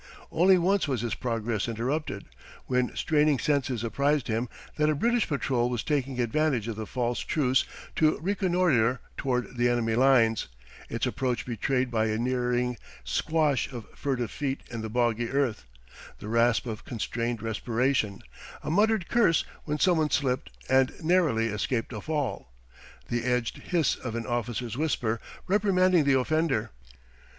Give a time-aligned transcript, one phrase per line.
[0.31, 2.25] Only once was his progress interrupted
[2.65, 7.19] when straining senses apprised him that a British patrol was taking advantage of the false
[7.19, 7.65] truce
[7.97, 10.47] to reconnoitre toward the enemy lines,
[10.89, 15.67] its approach betrayed by a nearing squash of furtive feet in the boggy earth,
[16.17, 18.23] the rasp of constrained respiration,
[18.63, 22.51] a muttered curse when someone slipped and narrowly escaped a fall,
[23.09, 26.71] the edged hiss of an officer's whisper reprimanding the offender.